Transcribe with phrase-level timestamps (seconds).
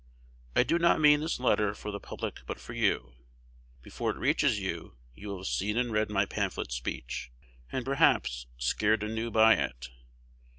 [0.55, 3.13] I do not mean this letter for the public, but for you.
[3.83, 7.29] Before it reaches you, you will have seen and read my pamphlet speech,
[7.71, 9.89] and, perhaps, scared anew by it.